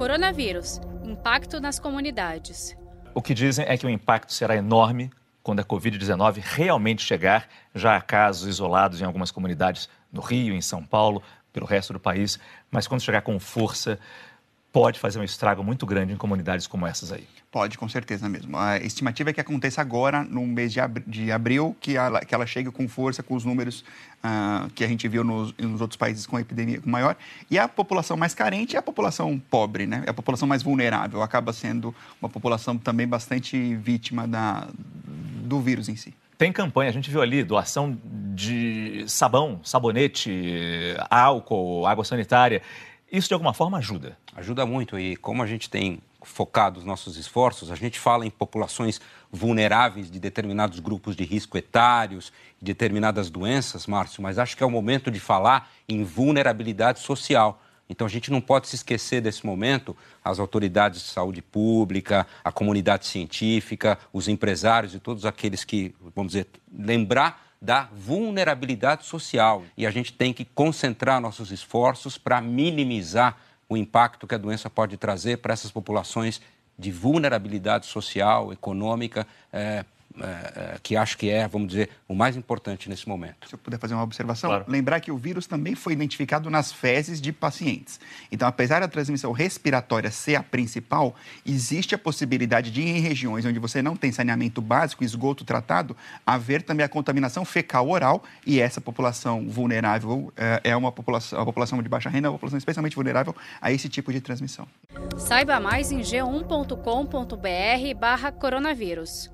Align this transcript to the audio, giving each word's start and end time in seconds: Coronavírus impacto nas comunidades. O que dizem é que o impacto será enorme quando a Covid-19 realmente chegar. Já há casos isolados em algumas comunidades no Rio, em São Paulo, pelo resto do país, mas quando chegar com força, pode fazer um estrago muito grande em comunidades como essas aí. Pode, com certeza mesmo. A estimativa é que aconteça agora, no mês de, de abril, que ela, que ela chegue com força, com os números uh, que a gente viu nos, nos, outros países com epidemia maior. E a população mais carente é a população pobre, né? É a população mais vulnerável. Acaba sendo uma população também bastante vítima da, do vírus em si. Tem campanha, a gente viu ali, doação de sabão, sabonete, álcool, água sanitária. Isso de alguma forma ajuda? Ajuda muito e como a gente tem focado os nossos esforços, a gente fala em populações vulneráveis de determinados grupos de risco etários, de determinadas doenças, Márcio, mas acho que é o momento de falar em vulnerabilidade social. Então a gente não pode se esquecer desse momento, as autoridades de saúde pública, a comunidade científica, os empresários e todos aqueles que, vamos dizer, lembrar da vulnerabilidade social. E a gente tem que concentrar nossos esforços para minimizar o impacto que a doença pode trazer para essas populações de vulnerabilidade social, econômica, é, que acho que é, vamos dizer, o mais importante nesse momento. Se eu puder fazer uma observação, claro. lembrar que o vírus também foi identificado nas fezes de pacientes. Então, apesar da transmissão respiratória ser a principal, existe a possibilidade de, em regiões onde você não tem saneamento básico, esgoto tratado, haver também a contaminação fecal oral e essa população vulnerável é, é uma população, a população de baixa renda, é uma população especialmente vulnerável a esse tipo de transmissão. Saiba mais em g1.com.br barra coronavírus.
Coronavírus 0.00 0.80
impacto 1.04 1.60
nas 1.60 1.78
comunidades. 1.78 2.74
O 3.14 3.20
que 3.20 3.34
dizem 3.34 3.66
é 3.68 3.76
que 3.76 3.84
o 3.84 3.90
impacto 3.90 4.32
será 4.32 4.56
enorme 4.56 5.10
quando 5.42 5.60
a 5.60 5.62
Covid-19 5.64 6.40
realmente 6.42 7.02
chegar. 7.02 7.46
Já 7.74 7.96
há 7.96 8.00
casos 8.00 8.48
isolados 8.48 9.02
em 9.02 9.04
algumas 9.04 9.30
comunidades 9.30 9.90
no 10.10 10.22
Rio, 10.22 10.54
em 10.54 10.62
São 10.62 10.82
Paulo, 10.82 11.22
pelo 11.52 11.66
resto 11.66 11.92
do 11.92 12.00
país, 12.00 12.38
mas 12.70 12.88
quando 12.88 13.02
chegar 13.02 13.20
com 13.20 13.38
força, 13.38 13.98
pode 14.72 14.98
fazer 14.98 15.18
um 15.18 15.24
estrago 15.24 15.62
muito 15.62 15.84
grande 15.84 16.12
em 16.12 16.16
comunidades 16.16 16.66
como 16.66 16.86
essas 16.86 17.12
aí. 17.12 17.26
Pode, 17.50 17.76
com 17.76 17.88
certeza 17.88 18.28
mesmo. 18.28 18.56
A 18.56 18.78
estimativa 18.78 19.30
é 19.30 19.32
que 19.32 19.40
aconteça 19.40 19.80
agora, 19.80 20.22
no 20.22 20.46
mês 20.46 20.72
de, 20.72 20.80
de 21.04 21.32
abril, 21.32 21.76
que 21.80 21.96
ela, 21.96 22.20
que 22.20 22.32
ela 22.32 22.46
chegue 22.46 22.70
com 22.70 22.88
força, 22.88 23.24
com 23.24 23.34
os 23.34 23.44
números 23.44 23.84
uh, 24.22 24.70
que 24.70 24.84
a 24.84 24.86
gente 24.86 25.08
viu 25.08 25.24
nos, 25.24 25.52
nos, 25.56 25.80
outros 25.80 25.96
países 25.96 26.26
com 26.26 26.38
epidemia 26.38 26.80
maior. 26.84 27.16
E 27.50 27.58
a 27.58 27.66
população 27.66 28.16
mais 28.16 28.34
carente 28.34 28.76
é 28.76 28.78
a 28.78 28.82
população 28.82 29.36
pobre, 29.50 29.84
né? 29.84 30.04
É 30.06 30.10
a 30.10 30.14
população 30.14 30.46
mais 30.46 30.62
vulnerável. 30.62 31.22
Acaba 31.22 31.52
sendo 31.52 31.92
uma 32.22 32.28
população 32.28 32.78
também 32.78 33.08
bastante 33.08 33.74
vítima 33.74 34.28
da, 34.28 34.68
do 35.44 35.60
vírus 35.60 35.88
em 35.88 35.96
si. 35.96 36.14
Tem 36.38 36.52
campanha, 36.52 36.88
a 36.88 36.92
gente 36.92 37.10
viu 37.10 37.20
ali, 37.20 37.42
doação 37.42 37.98
de 38.34 39.04
sabão, 39.08 39.60
sabonete, 39.62 40.96
álcool, 41.10 41.84
água 41.84 42.04
sanitária. 42.04 42.62
Isso 43.10 43.26
de 43.26 43.34
alguma 43.34 43.52
forma 43.52 43.78
ajuda? 43.78 44.16
Ajuda 44.36 44.64
muito 44.64 44.96
e 44.96 45.16
como 45.16 45.42
a 45.42 45.46
gente 45.46 45.68
tem 45.68 46.00
focado 46.22 46.78
os 46.78 46.84
nossos 46.84 47.16
esforços, 47.16 47.70
a 47.70 47.74
gente 47.74 47.98
fala 47.98 48.24
em 48.24 48.30
populações 48.30 49.00
vulneráveis 49.32 50.08
de 50.08 50.20
determinados 50.20 50.78
grupos 50.78 51.16
de 51.16 51.24
risco 51.24 51.58
etários, 51.58 52.32
de 52.58 52.66
determinadas 52.66 53.28
doenças, 53.28 53.86
Márcio, 53.86 54.22
mas 54.22 54.38
acho 54.38 54.56
que 54.56 54.62
é 54.62 54.66
o 54.66 54.70
momento 54.70 55.10
de 55.10 55.18
falar 55.18 55.70
em 55.88 56.04
vulnerabilidade 56.04 57.00
social. 57.00 57.60
Então 57.88 58.06
a 58.06 58.10
gente 58.10 58.30
não 58.30 58.40
pode 58.40 58.68
se 58.68 58.76
esquecer 58.76 59.20
desse 59.20 59.44
momento, 59.44 59.96
as 60.24 60.38
autoridades 60.38 61.02
de 61.02 61.08
saúde 61.08 61.42
pública, 61.42 62.24
a 62.44 62.52
comunidade 62.52 63.06
científica, 63.06 63.98
os 64.12 64.28
empresários 64.28 64.94
e 64.94 65.00
todos 65.00 65.26
aqueles 65.26 65.64
que, 65.64 65.92
vamos 66.14 66.32
dizer, 66.32 66.46
lembrar 66.72 67.49
da 67.60 67.88
vulnerabilidade 67.92 69.04
social. 69.04 69.62
E 69.76 69.86
a 69.86 69.90
gente 69.90 70.12
tem 70.12 70.32
que 70.32 70.44
concentrar 70.44 71.20
nossos 71.20 71.50
esforços 71.50 72.16
para 72.16 72.40
minimizar 72.40 73.36
o 73.68 73.76
impacto 73.76 74.26
que 74.26 74.34
a 74.34 74.38
doença 74.38 74.70
pode 74.70 74.96
trazer 74.96 75.38
para 75.38 75.52
essas 75.52 75.70
populações 75.70 76.40
de 76.78 76.90
vulnerabilidade 76.90 77.86
social, 77.86 78.52
econômica, 78.52 79.26
é, 79.52 79.84
que 80.82 80.96
acho 80.96 81.16
que 81.16 81.30
é, 81.30 81.46
vamos 81.46 81.68
dizer, 81.68 81.90
o 82.08 82.14
mais 82.14 82.36
importante 82.36 82.88
nesse 82.88 83.08
momento. 83.08 83.48
Se 83.48 83.54
eu 83.54 83.58
puder 83.58 83.78
fazer 83.78 83.94
uma 83.94 84.02
observação, 84.02 84.50
claro. 84.50 84.64
lembrar 84.68 85.00
que 85.00 85.10
o 85.10 85.16
vírus 85.16 85.46
também 85.46 85.74
foi 85.74 85.92
identificado 85.92 86.50
nas 86.50 86.72
fezes 86.72 87.20
de 87.20 87.32
pacientes. 87.32 88.00
Então, 88.30 88.46
apesar 88.46 88.80
da 88.80 88.88
transmissão 88.88 89.32
respiratória 89.32 90.10
ser 90.10 90.34
a 90.34 90.42
principal, 90.42 91.14
existe 91.46 91.94
a 91.94 91.98
possibilidade 91.98 92.70
de, 92.70 92.82
em 92.82 93.00
regiões 93.00 93.44
onde 93.44 93.58
você 93.58 93.82
não 93.82 93.96
tem 93.96 94.12
saneamento 94.12 94.60
básico, 94.60 95.04
esgoto 95.04 95.44
tratado, 95.44 95.96
haver 96.26 96.62
também 96.62 96.84
a 96.84 96.88
contaminação 96.88 97.44
fecal 97.44 97.88
oral 97.88 98.22
e 98.46 98.60
essa 98.60 98.80
população 98.80 99.48
vulnerável 99.48 100.32
é, 100.36 100.70
é 100.70 100.76
uma 100.76 100.92
população, 100.92 101.40
a 101.40 101.44
população 101.44 101.82
de 101.82 101.88
baixa 101.88 102.10
renda, 102.10 102.28
é 102.28 102.30
uma 102.30 102.36
população 102.36 102.58
especialmente 102.58 102.94
vulnerável 102.94 103.34
a 103.60 103.72
esse 103.72 103.88
tipo 103.88 104.12
de 104.12 104.20
transmissão. 104.20 104.66
Saiba 105.16 105.58
mais 105.60 105.90
em 105.92 106.00
g1.com.br 106.00 107.98
barra 107.98 108.32
coronavírus. 108.32 109.30